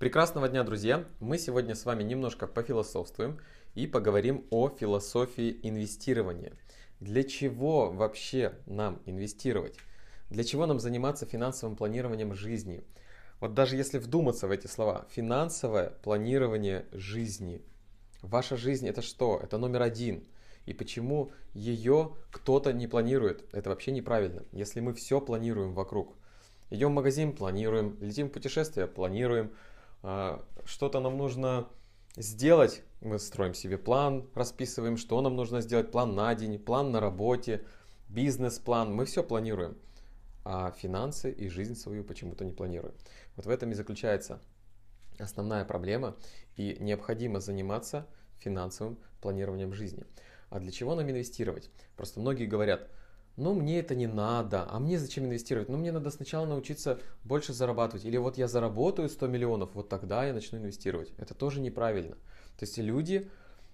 Прекрасного 0.00 0.48
дня, 0.48 0.64
друзья! 0.64 1.04
Мы 1.20 1.38
сегодня 1.38 1.76
с 1.76 1.84
вами 1.84 2.02
немножко 2.02 2.48
пофилософствуем 2.48 3.38
и 3.76 3.86
поговорим 3.86 4.44
о 4.50 4.68
философии 4.68 5.60
инвестирования. 5.62 6.52
Для 6.98 7.22
чего 7.22 7.92
вообще 7.92 8.54
нам 8.66 9.00
инвестировать? 9.06 9.76
Для 10.30 10.42
чего 10.42 10.66
нам 10.66 10.80
заниматься 10.80 11.26
финансовым 11.26 11.76
планированием 11.76 12.34
жизни? 12.34 12.82
Вот 13.38 13.54
даже 13.54 13.76
если 13.76 13.98
вдуматься 13.98 14.48
в 14.48 14.50
эти 14.50 14.66
слова, 14.66 15.06
финансовое 15.10 15.90
планирование 16.02 16.86
жизни. 16.90 17.62
Ваша 18.20 18.56
жизнь 18.56 18.88
это 18.88 19.00
что? 19.00 19.38
Это 19.40 19.58
номер 19.58 19.82
один. 19.82 20.24
И 20.66 20.74
почему 20.74 21.30
ее 21.52 22.16
кто-то 22.32 22.72
не 22.72 22.88
планирует? 22.88 23.44
Это 23.52 23.70
вообще 23.70 23.92
неправильно. 23.92 24.42
Если 24.50 24.80
мы 24.80 24.92
все 24.92 25.20
планируем 25.20 25.72
вокруг. 25.72 26.16
Идем 26.70 26.90
в 26.90 26.94
магазин, 26.94 27.32
планируем. 27.32 27.96
Летим 28.00 28.28
в 28.28 28.32
путешествие, 28.32 28.88
планируем 28.88 29.52
что-то 30.64 31.00
нам 31.00 31.16
нужно 31.16 31.68
сделать, 32.16 32.82
мы 33.00 33.18
строим 33.18 33.54
себе 33.54 33.78
план, 33.78 34.28
расписываем, 34.34 34.96
что 34.96 35.20
нам 35.20 35.36
нужно 35.36 35.60
сделать, 35.60 35.90
план 35.90 36.14
на 36.14 36.34
день, 36.34 36.58
план 36.58 36.92
на 36.92 37.00
работе, 37.00 37.64
бизнес-план, 38.08 38.94
мы 38.94 39.04
все 39.06 39.22
планируем, 39.22 39.76
а 40.44 40.72
финансы 40.72 41.30
и 41.30 41.48
жизнь 41.48 41.74
свою 41.74 42.04
почему-то 42.04 42.44
не 42.44 42.52
планируем. 42.52 42.94
Вот 43.36 43.46
в 43.46 43.50
этом 43.50 43.70
и 43.70 43.74
заключается 43.74 44.40
основная 45.18 45.64
проблема, 45.64 46.16
и 46.56 46.76
необходимо 46.80 47.40
заниматься 47.40 48.06
финансовым 48.38 48.98
планированием 49.20 49.72
жизни. 49.72 50.04
А 50.50 50.60
для 50.60 50.70
чего 50.70 50.94
нам 50.94 51.10
инвестировать? 51.10 51.70
Просто 51.96 52.20
многие 52.20 52.46
говорят– 52.46 52.88
ну 53.36 53.54
мне 53.54 53.80
это 53.80 53.94
не 53.94 54.06
надо, 54.06 54.66
а 54.70 54.78
мне 54.78 54.98
зачем 54.98 55.24
инвестировать? 55.24 55.68
Ну 55.68 55.76
мне 55.76 55.92
надо 55.92 56.10
сначала 56.10 56.46
научиться 56.46 57.00
больше 57.24 57.52
зарабатывать. 57.52 58.04
Или 58.04 58.16
вот 58.16 58.38
я 58.38 58.48
заработаю 58.48 59.08
100 59.08 59.26
миллионов, 59.26 59.70
вот 59.74 59.88
тогда 59.88 60.24
я 60.24 60.32
начну 60.32 60.58
инвестировать. 60.58 61.12
Это 61.18 61.34
тоже 61.34 61.60
неправильно. 61.60 62.14
То 62.58 62.64
есть 62.64 62.78
люди 62.78 63.28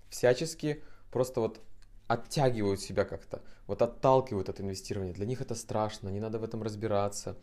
всячески 0.09 0.83
просто 1.11 1.41
вот 1.41 1.61
оттягивают 2.09 2.81
себя 2.81 3.05
как-то, 3.05 3.41
вот 3.67 3.83
отталкивают 3.83 4.49
от 4.49 4.61
инвестирования. 4.61 5.15
Для 5.15 5.27
них 5.27 5.41
это 5.41 5.55
страшно, 5.55 6.09
не 6.09 6.21
надо 6.21 6.39
в 6.39 6.45
этом 6.45 6.63
разбираться. 6.63 7.37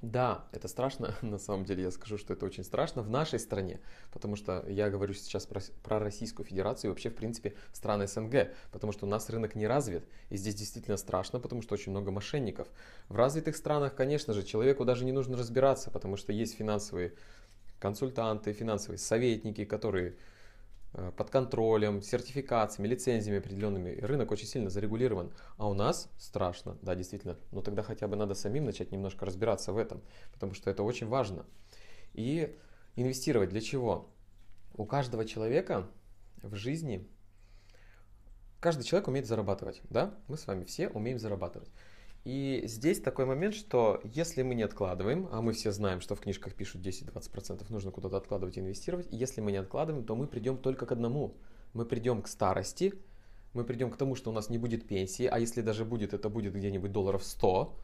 Да, 0.00 0.44
это 0.52 0.68
страшно, 0.68 1.16
на 1.22 1.38
самом 1.38 1.64
деле 1.64 1.82
я 1.82 1.90
скажу, 1.90 2.18
что 2.18 2.32
это 2.32 2.46
очень 2.46 2.62
страшно 2.62 3.02
в 3.02 3.10
нашей 3.10 3.40
стране, 3.40 3.80
потому 4.12 4.36
что 4.36 4.64
я 4.68 4.90
говорю 4.90 5.12
сейчас 5.12 5.44
про, 5.44 5.60
про 5.82 5.98
Российскую 5.98 6.46
Федерацию 6.46 6.88
и 6.88 6.92
вообще, 6.92 7.10
в 7.10 7.16
принципе, 7.16 7.54
страны 7.72 8.06
СНГ, 8.06 8.52
потому 8.70 8.92
что 8.92 9.06
у 9.06 9.08
нас 9.08 9.28
рынок 9.28 9.56
не 9.56 9.66
развит, 9.66 10.04
и 10.30 10.36
здесь 10.36 10.54
действительно 10.54 10.96
страшно, 10.96 11.40
потому 11.40 11.62
что 11.62 11.74
очень 11.74 11.90
много 11.90 12.12
мошенников. 12.12 12.68
В 13.08 13.16
развитых 13.16 13.56
странах, 13.56 13.96
конечно 13.96 14.34
же, 14.34 14.44
человеку 14.44 14.84
даже 14.84 15.04
не 15.04 15.12
нужно 15.12 15.36
разбираться, 15.36 15.90
потому 15.90 16.16
что 16.16 16.32
есть 16.32 16.54
финансовые 16.54 17.14
консультанты, 17.80 18.52
финансовые 18.52 18.98
советники, 18.98 19.64
которые 19.64 20.16
под 20.92 21.30
контролем, 21.30 22.02
сертификациями, 22.02 22.88
лицензиями 22.88 23.38
определенными. 23.38 24.00
Рынок 24.00 24.30
очень 24.30 24.46
сильно 24.46 24.70
зарегулирован. 24.70 25.32
А 25.56 25.68
у 25.68 25.74
нас 25.74 26.10
страшно, 26.18 26.78
да, 26.82 26.94
действительно. 26.94 27.36
Но 27.52 27.60
тогда 27.60 27.82
хотя 27.82 28.08
бы 28.08 28.16
надо 28.16 28.34
самим 28.34 28.64
начать 28.64 28.90
немножко 28.90 29.26
разбираться 29.26 29.72
в 29.72 29.78
этом, 29.78 30.02
потому 30.32 30.54
что 30.54 30.70
это 30.70 30.82
очень 30.82 31.06
важно. 31.06 31.44
И 32.14 32.56
инвестировать 32.96 33.50
для 33.50 33.60
чего? 33.60 34.08
У 34.74 34.86
каждого 34.86 35.24
человека 35.24 35.88
в 36.42 36.54
жизни, 36.54 37.06
каждый 38.60 38.84
человек 38.84 39.08
умеет 39.08 39.26
зарабатывать, 39.26 39.80
да? 39.90 40.14
Мы 40.26 40.36
с 40.36 40.46
вами 40.46 40.64
все 40.64 40.88
умеем 40.88 41.18
зарабатывать. 41.18 41.70
И 42.28 42.60
здесь 42.66 43.00
такой 43.00 43.24
момент, 43.24 43.54
что 43.54 44.02
если 44.04 44.42
мы 44.42 44.54
не 44.54 44.62
откладываем, 44.62 45.30
а 45.32 45.40
мы 45.40 45.54
все 45.54 45.72
знаем, 45.72 46.02
что 46.02 46.14
в 46.14 46.20
книжках 46.20 46.52
пишут 46.52 46.86
10-20%, 46.86 47.64
нужно 47.70 47.90
куда-то 47.90 48.18
откладывать 48.18 48.58
и 48.58 48.60
инвестировать, 48.60 49.08
если 49.10 49.40
мы 49.40 49.50
не 49.50 49.56
откладываем, 49.56 50.04
то 50.04 50.14
мы 50.14 50.26
придем 50.26 50.58
только 50.58 50.84
к 50.84 50.92
одному. 50.92 51.38
Мы 51.72 51.86
придем 51.86 52.20
к 52.20 52.28
старости, 52.28 52.92
мы 53.54 53.64
придем 53.64 53.90
к 53.90 53.96
тому, 53.96 54.14
что 54.14 54.28
у 54.28 54.34
нас 54.34 54.50
не 54.50 54.58
будет 54.58 54.86
пенсии, 54.86 55.24
а 55.24 55.38
если 55.38 55.62
даже 55.62 55.86
будет, 55.86 56.12
это 56.12 56.28
будет 56.28 56.52
где-нибудь 56.52 56.92
долларов 56.92 57.24
100, 57.24 57.74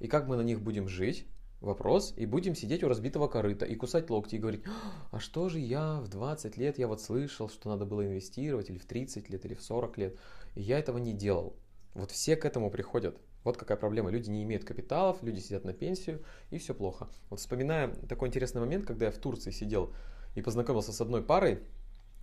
и 0.00 0.06
как 0.06 0.28
мы 0.28 0.36
на 0.36 0.42
них 0.42 0.60
будем 0.60 0.86
жить? 0.86 1.24
Вопрос, 1.62 2.12
и 2.18 2.26
будем 2.26 2.54
сидеть 2.54 2.84
у 2.84 2.88
разбитого 2.88 3.26
корыта 3.26 3.64
и 3.64 3.74
кусать 3.74 4.10
локти 4.10 4.34
и 4.34 4.38
говорить, 4.38 4.64
а 5.12 5.18
что 5.18 5.48
же 5.48 5.60
я 5.60 5.98
в 6.00 6.08
20 6.08 6.58
лет, 6.58 6.78
я 6.78 6.88
вот 6.88 7.00
слышал, 7.00 7.48
что 7.48 7.70
надо 7.70 7.86
было 7.86 8.04
инвестировать, 8.04 8.68
или 8.68 8.76
в 8.76 8.84
30 8.84 9.30
лет, 9.30 9.46
или 9.46 9.54
в 9.54 9.62
40 9.62 9.96
лет, 9.96 10.18
и 10.56 10.60
я 10.60 10.78
этого 10.78 10.98
не 10.98 11.14
делал. 11.14 11.56
Вот 11.94 12.10
все 12.10 12.36
к 12.36 12.44
этому 12.44 12.70
приходят. 12.70 13.18
Вот 13.44 13.56
какая 13.56 13.76
проблема. 13.76 14.10
Люди 14.10 14.30
не 14.30 14.42
имеют 14.42 14.64
капиталов, 14.64 15.22
люди 15.22 15.38
сидят 15.38 15.64
на 15.64 15.72
пенсию, 15.72 16.24
и 16.50 16.58
все 16.58 16.74
плохо. 16.74 17.08
Вот 17.30 17.40
вспоминая 17.40 17.88
такой 18.08 18.28
интересный 18.28 18.60
момент, 18.60 18.86
когда 18.86 19.06
я 19.06 19.12
в 19.12 19.18
Турции 19.18 19.50
сидел 19.50 19.92
и 20.34 20.42
познакомился 20.42 20.92
с 20.92 21.00
одной 21.00 21.22
парой, 21.22 21.60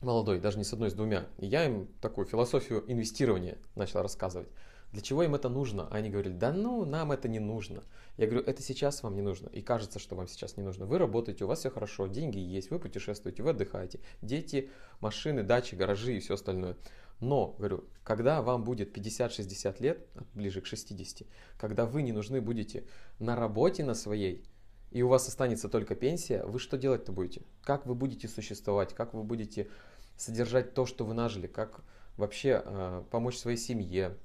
молодой, 0.01 0.39
даже 0.39 0.57
не 0.57 0.63
с 0.63 0.73
одной, 0.73 0.89
с 0.89 0.93
двумя, 0.93 1.27
и 1.37 1.45
я 1.45 1.65
им 1.65 1.87
такую 2.01 2.25
философию 2.25 2.83
инвестирования 2.91 3.57
начал 3.75 4.01
рассказывать. 4.01 4.49
Для 4.91 5.01
чего 5.01 5.23
им 5.23 5.35
это 5.35 5.47
нужно? 5.47 5.87
А 5.87 5.95
они 5.95 6.09
говорили, 6.09 6.33
да 6.33 6.51
ну, 6.51 6.83
нам 6.83 7.13
это 7.13 7.29
не 7.29 7.39
нужно. 7.39 7.83
Я 8.17 8.27
говорю, 8.27 8.45
это 8.45 8.61
сейчас 8.61 9.03
вам 9.03 9.15
не 9.15 9.21
нужно. 9.21 9.47
И 9.47 9.61
кажется, 9.61 9.99
что 9.99 10.15
вам 10.15 10.27
сейчас 10.27 10.57
не 10.57 10.63
нужно. 10.63 10.85
Вы 10.85 10.97
работаете, 10.97 11.45
у 11.45 11.47
вас 11.47 11.59
все 11.59 11.69
хорошо, 11.69 12.07
деньги 12.07 12.39
есть, 12.39 12.71
вы 12.71 12.79
путешествуете, 12.79 13.41
вы 13.41 13.51
отдыхаете. 13.51 14.01
Дети, 14.21 14.69
машины, 14.99 15.43
дачи, 15.43 15.75
гаражи 15.75 16.17
и 16.17 16.19
все 16.19 16.33
остальное. 16.33 16.75
Но, 17.21 17.55
говорю, 17.59 17.85
когда 18.03 18.41
вам 18.41 18.63
будет 18.63 18.97
50-60 18.97 19.81
лет, 19.81 20.07
ближе 20.33 20.59
к 20.59 20.65
60, 20.65 21.27
когда 21.57 21.85
вы 21.85 22.01
не 22.01 22.11
нужны 22.11 22.41
будете 22.41 22.83
на 23.19 23.35
работе 23.35 23.83
на 23.83 23.93
своей, 23.93 24.43
и 24.89 25.03
у 25.03 25.07
вас 25.07 25.27
останется 25.27 25.69
только 25.69 25.95
пенсия, 25.95 26.43
вы 26.43 26.59
что 26.59 26.77
делать-то 26.77 27.11
будете? 27.11 27.43
Как 27.63 27.85
вы 27.85 27.93
будете 27.93 28.27
существовать? 28.27 28.95
Как 28.95 29.13
вы 29.13 29.23
будете 29.23 29.69
содержать 30.17 30.73
то, 30.73 30.87
что 30.87 31.05
вы 31.05 31.13
нажили? 31.13 31.45
Как 31.45 31.81
вообще 32.17 32.61
э, 32.65 33.03
помочь 33.11 33.37
своей 33.37 33.57
семье? 33.57 34.17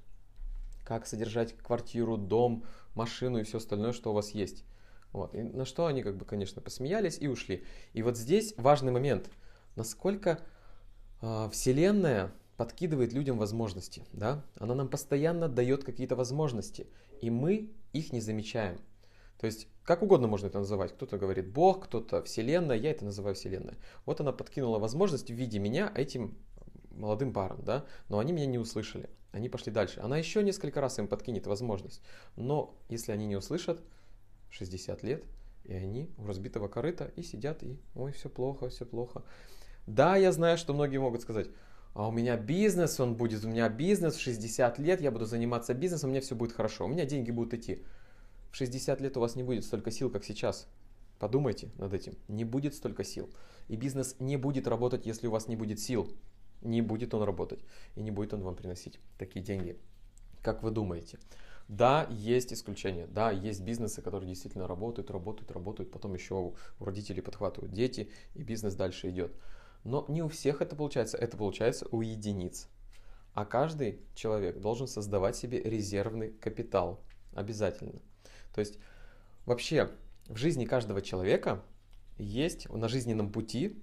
Как 0.82 1.06
содержать 1.06 1.56
квартиру, 1.58 2.16
дом, 2.16 2.64
машину 2.94 3.38
и 3.38 3.44
все 3.44 3.58
остальное, 3.58 3.92
что 3.92 4.10
у 4.10 4.14
вас 4.14 4.30
есть? 4.30 4.64
Вот. 5.12 5.34
И 5.34 5.42
на 5.42 5.66
что 5.66 5.84
они, 5.84 6.02
как 6.02 6.16
бы, 6.16 6.24
конечно, 6.24 6.62
посмеялись 6.62 7.18
и 7.20 7.28
ушли. 7.28 7.62
И 7.92 8.02
вот 8.02 8.16
здесь 8.16 8.54
важный 8.56 8.90
момент. 8.90 9.30
Насколько 9.76 10.40
э, 11.20 11.48
Вселенная 11.52 12.32
подкидывает 12.56 13.12
людям 13.12 13.38
возможности, 13.38 14.04
да? 14.12 14.44
Она 14.58 14.74
нам 14.74 14.88
постоянно 14.88 15.48
дает 15.48 15.84
какие-то 15.84 16.16
возможности, 16.16 16.86
и 17.20 17.30
мы 17.30 17.70
их 17.92 18.12
не 18.12 18.20
замечаем. 18.20 18.78
То 19.38 19.46
есть, 19.46 19.68
как 19.84 20.02
угодно 20.02 20.28
можно 20.28 20.46
это 20.46 20.58
называть. 20.58 20.92
Кто-то 20.92 21.18
говорит 21.18 21.48
Бог, 21.52 21.84
кто-то 21.84 22.22
Вселенная, 22.22 22.76
я 22.76 22.90
это 22.90 23.04
называю 23.04 23.34
Вселенная. 23.34 23.76
Вот 24.06 24.20
она 24.20 24.32
подкинула 24.32 24.78
возможность 24.78 25.30
в 25.30 25.34
виде 25.34 25.58
меня 25.58 25.92
этим 25.94 26.36
молодым 26.90 27.32
парам, 27.32 27.62
да, 27.62 27.84
но 28.08 28.18
они 28.18 28.32
меня 28.32 28.46
не 28.46 28.58
услышали, 28.58 29.10
они 29.32 29.48
пошли 29.48 29.70
дальше. 29.70 30.00
Она 30.00 30.16
еще 30.16 30.42
несколько 30.42 30.80
раз 30.80 30.98
им 30.98 31.08
подкинет 31.08 31.46
возможность, 31.46 32.00
но 32.36 32.74
если 32.88 33.12
они 33.12 33.26
не 33.26 33.36
услышат, 33.36 33.82
60 34.50 35.02
лет, 35.02 35.24
и 35.64 35.74
они 35.74 36.10
у 36.16 36.26
разбитого 36.26 36.68
корыта 36.68 37.12
и 37.16 37.22
сидят, 37.22 37.62
и 37.62 37.78
ой, 37.94 38.12
все 38.12 38.30
плохо, 38.30 38.70
все 38.70 38.86
плохо. 38.86 39.24
Да, 39.86 40.16
я 40.16 40.32
знаю, 40.32 40.56
что 40.56 40.72
многие 40.72 40.98
могут 40.98 41.20
сказать, 41.20 41.48
а 41.96 42.08
у 42.08 42.12
меня 42.12 42.36
бизнес, 42.36 43.00
он 43.00 43.14
будет, 43.14 43.42
у 43.42 43.48
меня 43.48 43.70
бизнес 43.70 44.16
в 44.16 44.20
60 44.20 44.78
лет, 44.78 45.00
я 45.00 45.10
буду 45.10 45.24
заниматься 45.24 45.72
бизнесом, 45.72 46.10
у 46.10 46.12
меня 46.12 46.20
все 46.20 46.34
будет 46.34 46.52
хорошо, 46.52 46.84
у 46.84 46.88
меня 46.88 47.06
деньги 47.06 47.30
будут 47.30 47.54
идти. 47.54 47.82
В 48.52 48.56
60 48.56 49.00
лет 49.00 49.16
у 49.16 49.20
вас 49.20 49.34
не 49.34 49.42
будет 49.42 49.64
столько 49.64 49.90
сил, 49.90 50.10
как 50.10 50.22
сейчас. 50.22 50.68
Подумайте 51.18 51.70
над 51.78 51.94
этим. 51.94 52.12
Не 52.28 52.44
будет 52.44 52.74
столько 52.74 53.02
сил. 53.02 53.30
И 53.68 53.76
бизнес 53.76 54.14
не 54.18 54.36
будет 54.36 54.68
работать, 54.68 55.06
если 55.06 55.26
у 55.26 55.30
вас 55.30 55.48
не 55.48 55.56
будет 55.56 55.80
сил. 55.80 56.06
Не 56.60 56.82
будет 56.82 57.14
он 57.14 57.22
работать. 57.22 57.60
И 57.94 58.02
не 58.02 58.10
будет 58.10 58.34
он 58.34 58.42
вам 58.42 58.56
приносить 58.56 59.00
такие 59.16 59.42
деньги, 59.42 59.78
как 60.42 60.62
вы 60.62 60.72
думаете. 60.72 61.18
Да, 61.66 62.06
есть 62.10 62.52
исключения. 62.52 63.06
Да, 63.06 63.30
есть 63.30 63.62
бизнесы, 63.62 64.02
которые 64.02 64.28
действительно 64.28 64.68
работают, 64.68 65.10
работают, 65.10 65.50
работают. 65.50 65.90
Потом 65.90 66.12
еще 66.12 66.34
у 66.78 66.84
родителей 66.84 67.22
подхватывают 67.22 67.72
дети, 67.72 68.10
и 68.34 68.42
бизнес 68.42 68.74
дальше 68.74 69.08
идет. 69.08 69.32
Но 69.86 70.04
не 70.08 70.20
у 70.20 70.28
всех 70.28 70.62
это 70.62 70.74
получается, 70.74 71.16
это 71.16 71.36
получается 71.36 71.86
у 71.92 72.00
единиц. 72.00 72.68
А 73.34 73.44
каждый 73.44 74.00
человек 74.16 74.58
должен 74.58 74.88
создавать 74.88 75.36
себе 75.36 75.62
резервный 75.62 76.32
капитал. 76.32 77.00
Обязательно. 77.34 78.00
То 78.52 78.60
есть 78.60 78.78
вообще 79.44 79.90
в 80.26 80.36
жизни 80.36 80.64
каждого 80.64 81.00
человека 81.02 81.62
есть 82.18 82.68
на 82.68 82.88
жизненном 82.88 83.30
пути 83.30 83.80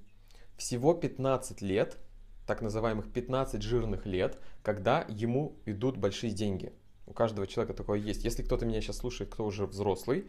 всего 0.58 0.94
15 0.94 1.62
лет, 1.62 1.98
так 2.46 2.62
называемых 2.62 3.10
15 3.10 3.62
жирных 3.62 4.06
лет, 4.06 4.38
когда 4.62 5.06
ему 5.08 5.56
идут 5.66 5.96
большие 5.96 6.34
деньги. 6.34 6.74
У 7.06 7.14
каждого 7.14 7.48
человека 7.48 7.74
такое 7.76 8.00
есть. 8.00 8.26
Если 8.26 8.44
кто-то 8.44 8.66
меня 8.66 8.82
сейчас 8.82 8.98
слушает, 8.98 9.32
кто 9.32 9.46
уже 9.46 9.66
взрослый, 9.66 10.28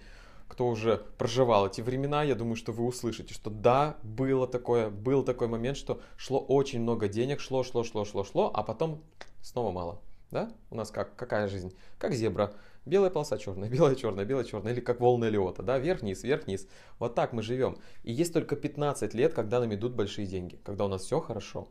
кто 0.48 0.68
уже 0.68 0.98
проживал 1.18 1.66
эти 1.66 1.80
времена, 1.80 2.22
я 2.22 2.34
думаю, 2.34 2.56
что 2.56 2.72
вы 2.72 2.84
услышите, 2.84 3.34
что 3.34 3.50
да, 3.50 3.98
было 4.02 4.46
такое, 4.46 4.90
был 4.90 5.24
такой 5.24 5.48
момент, 5.48 5.76
что 5.76 6.00
шло 6.16 6.38
очень 6.40 6.80
много 6.80 7.08
денег, 7.08 7.40
шло, 7.40 7.62
шло, 7.64 7.84
шло, 7.84 8.04
шло, 8.04 8.24
шло, 8.24 8.50
а 8.54 8.62
потом 8.62 9.02
снова 9.42 9.72
мало. 9.72 10.00
Да? 10.30 10.50
У 10.70 10.74
нас 10.74 10.90
как, 10.90 11.14
какая 11.16 11.48
жизнь? 11.48 11.76
Как 11.98 12.12
зебра. 12.12 12.52
Белая 12.86 13.10
полоса 13.10 13.38
черная, 13.38 13.68
белая 13.70 13.94
черная, 13.94 14.24
белая 14.24 14.44
черная. 14.44 14.72
Или 14.72 14.80
как 14.80 15.00
волны 15.00 15.26
Лиота. 15.26 15.62
Да? 15.62 15.78
Вверх-вниз, 15.78 16.22
вверх-вниз. 16.22 16.66
Вот 16.98 17.14
так 17.14 17.32
мы 17.32 17.42
живем. 17.42 17.78
И 18.02 18.12
есть 18.12 18.32
только 18.32 18.56
15 18.56 19.14
лет, 19.14 19.32
когда 19.32 19.60
нам 19.60 19.72
идут 19.74 19.94
большие 19.94 20.26
деньги. 20.26 20.56
Когда 20.64 20.86
у 20.86 20.88
нас 20.88 21.02
все 21.02 21.20
хорошо. 21.20 21.68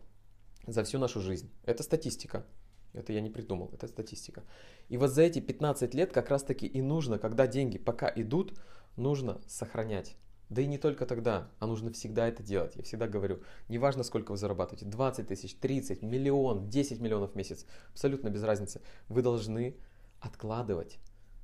За 0.66 0.84
всю 0.84 0.98
нашу 0.98 1.20
жизнь. 1.20 1.52
Это 1.66 1.84
статистика. 1.84 2.46
Это 2.94 3.12
я 3.12 3.22
не 3.22 3.30
придумал, 3.30 3.70
это 3.74 3.88
статистика. 3.88 4.44
И 4.90 4.98
вот 4.98 5.10
за 5.10 5.24
эти 5.24 5.40
15 5.40 5.94
лет 5.94 6.12
как 6.12 6.30
раз 6.30 6.44
таки 6.44 6.68
и 6.68 6.82
нужно, 6.82 7.18
когда 7.18 7.48
деньги 7.48 7.78
пока 7.78 8.12
идут, 8.16 8.54
нужно 8.96 9.42
сохранять. 9.48 10.16
Да 10.50 10.62
и 10.62 10.68
не 10.68 10.78
только 10.78 11.08
тогда, 11.08 11.50
а 11.60 11.66
нужно 11.66 11.92
всегда 11.92 12.28
это 12.28 12.44
делать. 12.44 12.76
Я 12.76 12.84
всегда 12.84 13.08
говорю, 13.08 13.42
неважно 13.70 14.04
сколько 14.04 14.32
вы 14.32 14.38
зарабатываете, 14.38 14.86
20 14.86 15.28
тысяч, 15.28 15.56
30, 15.56 16.04
миллион, 16.04 16.70
10 16.70 17.00
миллионов 17.00 17.32
в 17.32 17.36
месяц, 17.36 17.66
абсолютно 17.92 18.30
без 18.30 18.44
разницы. 18.44 18.82
Вы 19.10 19.24
должны 19.24 19.76
откладывать, 20.20 21.00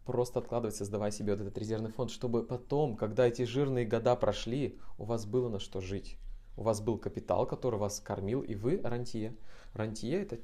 просто 0.06 0.40
откладывать, 0.40 0.76
создавая 0.76 1.10
себе 1.10 1.34
вот 1.34 1.42
этот 1.42 1.58
резервный 1.58 1.92
фонд, 1.92 2.12
чтобы 2.12 2.44
потом, 2.44 2.96
когда 2.96 3.28
эти 3.28 3.44
жирные 3.44 3.86
года 3.86 4.16
прошли, 4.16 4.78
у 5.00 5.06
вас 5.06 5.26
было 5.26 5.50
на 5.50 5.60
что 5.60 5.82
жить. 5.82 6.18
У 6.56 6.64
вас 6.64 6.82
был 6.82 6.98
капитал, 6.98 7.48
который 7.48 7.80
вас 7.80 8.02
кормил, 8.02 8.42
и 8.42 8.54
вы 8.54 8.82
рантье. 8.84 9.36
Рантье 9.74 10.22
это 10.22 10.40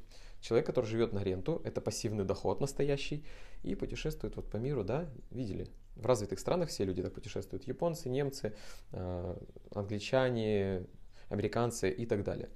человек, 0.46 0.68
который 0.68 0.86
живет 0.86 1.12
на 1.12 1.24
ренту, 1.24 1.60
это 1.66 1.82
пассивный 1.82 2.24
доход 2.24 2.62
настоящий, 2.62 3.26
и 3.64 3.74
путешествует 3.74 4.36
вот 4.36 4.48
по 4.50 4.58
миру, 4.58 4.84
да, 4.84 5.10
видели, 5.32 5.68
в 5.96 6.06
развитых 6.06 6.40
странах 6.40 6.70
все 6.70 6.86
люди 6.86 7.02
так 7.02 7.14
путешествуют. 7.14 7.68
Японцы, 7.68 8.10
немцы, 8.10 8.54
э, 8.92 9.38
англичане, 9.74 10.86
американцы 11.30 11.90
и 11.90 12.06
так 12.06 12.24
далее. 12.24 12.50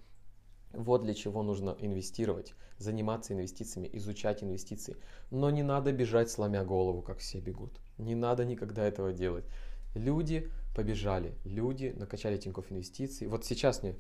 Вот 0.71 1.03
для 1.03 1.15
чего 1.15 1.41
нужно 1.41 1.75
инвестировать, 1.79 2.53
заниматься 2.77 3.33
инвестициями, 3.33 3.89
изучать 3.93 4.43
инвестиции. 4.43 4.95
Но 5.31 5.49
не 5.49 5.63
надо 5.63 5.91
бежать, 5.91 6.29
сломя 6.29 6.63
голову, 6.63 7.01
как 7.01 7.17
все 7.17 7.39
бегут. 7.39 7.79
Не 7.97 8.13
надо 8.13 8.45
никогда 8.45 8.85
этого 8.85 9.13
делать. 9.13 9.45
Люди 9.95 10.51
побежали, 10.75 11.33
люди 11.43 11.95
накачали 11.97 12.37
Тинькофф 12.37 12.71
инвестиций. 12.71 13.25
Вот 13.27 13.45
сейчас 13.45 13.81
мне 13.81 13.95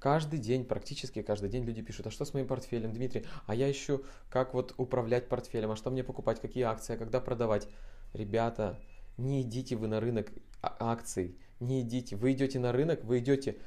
каждый 0.00 0.38
день, 0.38 0.64
практически 0.64 1.22
каждый 1.22 1.48
день 1.48 1.64
люди 1.64 1.82
пишут, 1.82 2.06
а 2.06 2.10
что 2.10 2.24
с 2.24 2.34
моим 2.34 2.46
портфелем, 2.46 2.92
Дмитрий, 2.92 3.26
а 3.46 3.54
я 3.54 3.70
ищу, 3.70 4.04
как 4.30 4.54
вот 4.54 4.74
управлять 4.76 5.28
портфелем, 5.28 5.70
а 5.70 5.76
что 5.76 5.90
мне 5.90 6.04
покупать, 6.04 6.40
какие 6.40 6.64
акции, 6.64 6.94
а 6.94 6.96
когда 6.96 7.20
продавать. 7.20 7.68
Ребята, 8.12 8.78
не 9.16 9.42
идите 9.42 9.76
вы 9.76 9.86
на 9.86 10.00
рынок 10.00 10.32
а, 10.62 10.76
акций, 10.80 11.36
не 11.60 11.82
идите. 11.82 12.16
Вы 12.16 12.32
идете 12.32 12.58
на 12.58 12.72
рынок, 12.72 13.04
вы 13.04 13.18
идете 13.18 13.58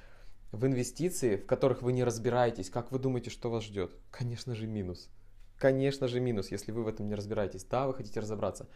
в 0.51 0.65
инвестиции, 0.65 1.37
в 1.37 1.45
которых 1.45 1.81
вы 1.81 1.93
не 1.93 2.03
разбираетесь. 2.03 2.69
Как 2.69 2.91
вы 2.91 2.99
думаете, 2.99 3.29
что 3.29 3.49
вас 3.49 3.63
ждет? 3.63 3.95
Конечно 4.11 4.55
же 4.55 4.67
минус. 4.67 5.09
Конечно 5.57 6.07
же 6.07 6.19
минус, 6.19 6.51
если 6.51 6.71
вы 6.71 6.83
в 6.83 6.87
этом 6.87 7.07
не 7.07 7.15
разбираетесь. 7.15 7.63
Да, 7.65 7.87
вы 7.87 7.93
хотите 7.93 8.19
разобраться. 8.19 8.67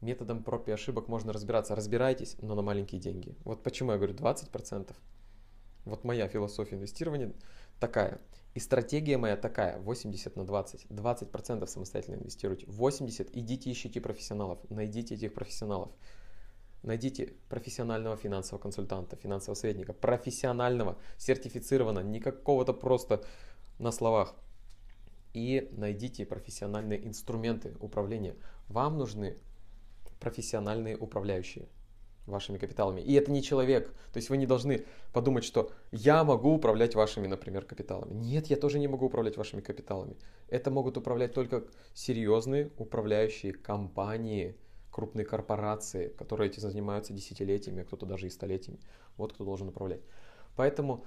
Методом 0.00 0.44
проб 0.44 0.68
и 0.68 0.72
ошибок 0.72 1.08
можно 1.08 1.32
разбираться. 1.32 1.74
Разбирайтесь, 1.74 2.36
но 2.40 2.54
на 2.54 2.62
маленькие 2.62 3.00
деньги. 3.00 3.36
Вот 3.44 3.62
почему 3.62 3.92
я 3.92 3.96
говорю 3.96 4.14
20%. 4.14 4.94
Вот 5.88 6.04
моя 6.04 6.28
философия 6.28 6.76
инвестирования 6.76 7.32
такая. 7.80 8.20
И 8.54 8.60
стратегия 8.60 9.18
моя 9.18 9.36
такая, 9.36 9.78
80 9.78 10.36
на 10.36 10.44
20. 10.44 10.86
20% 10.86 11.66
самостоятельно 11.66 12.16
инвестируйте. 12.16 12.66
80 12.66 13.36
идите 13.36 13.70
ищите 13.70 14.00
профессионалов, 14.00 14.58
найдите 14.70 15.14
этих 15.14 15.34
профессионалов. 15.34 15.90
Найдите 16.82 17.34
профессионального 17.48 18.16
финансового 18.16 18.62
консультанта, 18.62 19.16
финансового 19.16 19.56
советника, 19.56 19.92
профессионального, 19.92 20.96
сертифицированного, 21.16 22.04
не 22.04 22.20
какого-то 22.20 22.72
просто 22.72 23.24
на 23.78 23.90
словах. 23.90 24.34
И 25.34 25.68
найдите 25.72 26.24
профессиональные 26.24 27.06
инструменты 27.06 27.76
управления. 27.80 28.36
Вам 28.68 28.96
нужны 28.96 29.38
профессиональные 30.20 30.96
управляющие 30.96 31.68
вашими 32.30 32.58
капиталами. 32.58 33.00
И 33.00 33.12
это 33.14 33.30
не 33.30 33.42
человек. 33.42 33.88
То 34.12 34.16
есть 34.18 34.30
вы 34.30 34.36
не 34.36 34.46
должны 34.46 34.84
подумать, 35.12 35.44
что 35.44 35.70
я 35.90 36.24
могу 36.24 36.54
управлять 36.54 36.94
вашими, 36.94 37.26
например, 37.26 37.64
капиталами. 37.64 38.14
Нет, 38.14 38.46
я 38.46 38.56
тоже 38.56 38.78
не 38.78 38.88
могу 38.88 39.06
управлять 39.06 39.36
вашими 39.36 39.60
капиталами. 39.60 40.16
Это 40.48 40.70
могут 40.70 40.96
управлять 40.96 41.34
только 41.34 41.64
серьезные 41.94 42.70
управляющие 42.78 43.52
компании, 43.52 44.56
крупные 44.90 45.24
корпорации, 45.24 46.08
которые 46.08 46.50
этим 46.50 46.62
занимаются 46.62 47.12
десятилетиями, 47.12 47.82
а 47.82 47.84
кто-то 47.84 48.06
даже 48.06 48.26
и 48.26 48.30
столетиями. 48.30 48.80
Вот 49.16 49.32
кто 49.32 49.44
должен 49.44 49.68
управлять. 49.68 50.00
Поэтому 50.56 51.04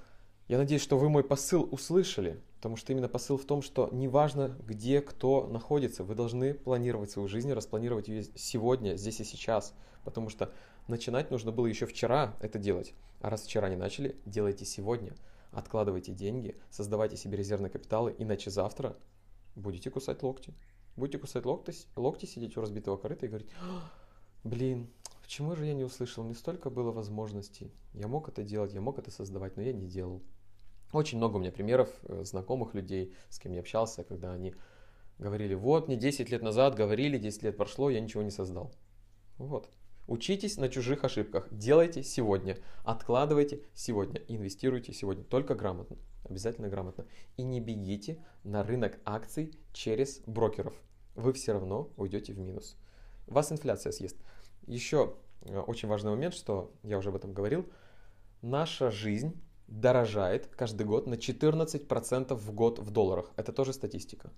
я 0.48 0.58
надеюсь, 0.58 0.82
что 0.82 0.98
вы 0.98 1.08
мой 1.08 1.24
посыл 1.24 1.68
услышали, 1.70 2.40
потому 2.62 2.76
что 2.76 2.92
именно 2.92 3.08
посыл 3.08 3.38
в 3.38 3.44
том, 3.44 3.60
что 3.60 3.88
неважно, 3.90 4.56
где 4.64 5.00
кто 5.00 5.48
находится, 5.48 6.04
вы 6.04 6.14
должны 6.14 6.54
планировать 6.54 7.10
свою 7.10 7.26
жизнь, 7.26 7.52
распланировать 7.52 8.06
ее 8.06 8.22
сегодня, 8.36 8.94
здесь 8.94 9.18
и 9.18 9.24
сейчас, 9.24 9.74
потому 10.04 10.28
что 10.28 10.52
начинать 10.86 11.32
нужно 11.32 11.50
было 11.50 11.66
еще 11.66 11.86
вчера 11.86 12.36
это 12.40 12.60
делать. 12.60 12.94
А 13.20 13.30
раз 13.30 13.42
вчера 13.42 13.68
не 13.68 13.74
начали, 13.74 14.14
делайте 14.26 14.64
сегодня. 14.64 15.12
Откладывайте 15.50 16.12
деньги, 16.12 16.56
создавайте 16.70 17.16
себе 17.16 17.36
резервные 17.36 17.68
капиталы, 17.68 18.14
иначе 18.16 18.48
завтра 18.50 18.96
будете 19.56 19.90
кусать 19.90 20.22
локти. 20.22 20.54
Будете 20.94 21.18
кусать 21.18 21.44
локти, 21.44 21.74
локти 21.96 22.26
сидеть 22.26 22.56
у 22.56 22.60
разбитого 22.60 22.96
корыта 22.96 23.26
и 23.26 23.28
говорить, 23.28 23.50
«А, 23.60 23.90
блин, 24.44 24.88
почему 25.20 25.56
же 25.56 25.66
я 25.66 25.74
не 25.74 25.82
услышал? 25.82 26.22
Мне 26.22 26.36
столько 26.36 26.70
было 26.70 26.92
возможностей. 26.92 27.72
Я 27.92 28.06
мог 28.06 28.28
это 28.28 28.44
делать, 28.44 28.72
я 28.72 28.80
мог 28.80 29.00
это 29.00 29.10
создавать, 29.10 29.56
но 29.56 29.64
я 29.64 29.72
не 29.72 29.88
делал. 29.88 30.22
Очень 30.92 31.18
много 31.18 31.36
у 31.36 31.38
меня 31.40 31.50
примеров 31.50 31.88
э, 32.02 32.24
знакомых 32.24 32.74
людей, 32.74 33.14
с 33.30 33.38
кем 33.38 33.52
я 33.52 33.60
общался, 33.60 34.04
когда 34.04 34.32
они 34.32 34.54
говорили, 35.18 35.54
вот 35.54 35.88
мне 35.88 35.96
10 35.96 36.30
лет 36.30 36.42
назад 36.42 36.74
говорили, 36.74 37.18
10 37.18 37.42
лет 37.44 37.56
прошло, 37.56 37.88
я 37.90 38.00
ничего 38.00 38.22
не 38.22 38.30
создал. 38.30 38.72
Вот. 39.38 39.70
Учитесь 40.06 40.58
на 40.58 40.68
чужих 40.68 41.04
ошибках. 41.04 41.48
Делайте 41.50 42.02
сегодня. 42.02 42.58
Откладывайте 42.84 43.62
сегодня. 43.72 44.20
Инвестируйте 44.28 44.92
сегодня. 44.92 45.24
Только 45.24 45.54
грамотно. 45.54 45.96
Обязательно 46.24 46.68
грамотно. 46.68 47.06
И 47.36 47.42
не 47.42 47.60
бегите 47.60 48.22
на 48.42 48.64
рынок 48.64 48.98
акций 49.04 49.56
через 49.72 50.20
брокеров. 50.26 50.74
Вы 51.14 51.32
все 51.32 51.52
равно 51.52 51.90
уйдете 51.96 52.32
в 52.32 52.38
минус. 52.38 52.76
Вас 53.26 53.52
инфляция 53.52 53.92
съест. 53.92 54.16
Еще 54.66 55.14
э, 55.42 55.58
очень 55.58 55.88
важный 55.88 56.10
момент, 56.10 56.34
что 56.34 56.72
я 56.82 56.98
уже 56.98 57.10
об 57.10 57.16
этом 57.16 57.32
говорил. 57.32 57.64
Наша 58.42 58.90
жизнь 58.90 59.40
дорожает 59.80 60.48
каждый 60.54 60.86
год 60.86 61.06
на 61.06 61.14
14% 61.14 62.34
в 62.34 62.52
год 62.52 62.78
в 62.78 62.90
долларах. 62.90 63.32
Это 63.36 63.52
тоже 63.52 63.72
статистика. 63.72 64.30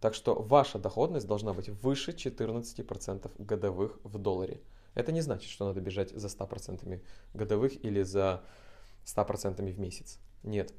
Так 0.00 0.14
что 0.14 0.34
ваша 0.34 0.78
доходность 0.78 1.26
должна 1.26 1.52
быть 1.52 1.68
выше 1.68 2.12
14% 2.12 3.30
годовых 3.38 3.98
в 4.04 4.18
долларе. 4.18 4.60
Это 4.94 5.12
не 5.12 5.20
значит, 5.20 5.50
что 5.50 5.66
надо 5.66 5.80
бежать 5.80 6.10
за 6.10 6.28
100% 6.28 7.02
годовых 7.34 7.84
или 7.84 8.02
за 8.02 8.42
100% 9.04 9.72
в 9.72 9.78
месяц. 9.78 10.18
Нет. 10.42 10.72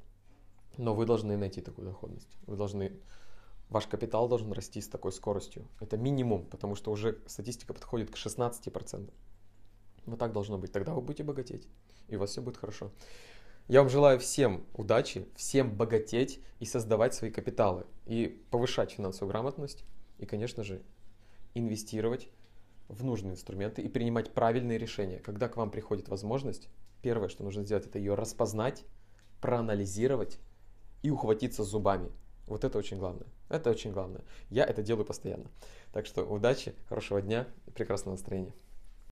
Но 0.78 0.96
вы 0.96 1.06
должны 1.06 1.38
найти 1.38 1.62
такую 1.62 1.88
доходность. 1.88 2.38
Вы 2.48 2.56
должны... 2.56 3.00
Ваш 3.70 3.88
капитал 3.88 4.28
должен 4.28 4.52
расти 4.52 4.82
с 4.82 4.88
такой 4.88 5.12
скоростью. 5.12 5.68
Это 5.80 5.98
минимум, 5.98 6.46
потому 6.46 6.76
что 6.76 6.92
уже 6.92 7.22
статистика 7.28 7.74
подходит 7.74 8.10
к 8.10 8.16
16%. 8.16 9.10
Вот 10.06 10.20
так 10.20 10.34
должно 10.34 10.58
быть. 10.58 10.72
Тогда 10.72 10.94
вы 10.94 11.02
будете 11.02 11.24
богатеть. 11.24 11.68
И 12.08 12.16
у 12.16 12.20
вас 12.20 12.32
все 12.32 12.42
будет 12.42 12.58
хорошо. 12.58 12.92
Я 13.68 13.82
вам 13.82 13.90
желаю 13.90 14.20
всем 14.20 14.66
удачи, 14.74 15.28
всем 15.36 15.76
богатеть 15.76 16.42
и 16.60 16.66
создавать 16.66 17.14
свои 17.14 17.32
капиталы. 17.32 17.86
И 18.06 18.44
повышать 18.52 18.92
финансовую 18.92 19.32
грамотность. 19.32 19.86
И, 20.18 20.26
конечно 20.26 20.64
же, 20.64 20.82
инвестировать 21.54 22.30
в 22.88 23.04
нужные 23.04 23.34
инструменты 23.34 23.82
и 23.82 23.88
принимать 23.88 24.34
правильные 24.34 24.78
решения. 24.78 25.20
Когда 25.20 25.48
к 25.48 25.58
вам 25.58 25.72
приходит 25.72 26.10
возможность, 26.10 26.68
первое, 27.02 27.30
что 27.30 27.44
нужно 27.44 27.64
сделать, 27.64 27.86
это 27.86 27.98
ее 27.98 28.16
распознать, 28.16 28.84
проанализировать 29.40 30.40
и 31.02 31.10
ухватиться 31.10 31.64
зубами. 31.64 32.12
Вот 32.48 32.64
это 32.66 32.78
очень 32.78 32.98
главное. 32.98 33.28
Это 33.50 33.70
очень 33.70 33.92
главное. 33.92 34.24
Я 34.50 34.66
это 34.66 34.84
делаю 34.84 35.06
постоянно. 35.06 35.50
Так 35.94 36.06
что 36.06 36.24
удачи, 36.24 36.76
хорошего 36.90 37.22
дня 37.22 37.48
прекрасного 37.74 38.16
настроения. 38.16 38.54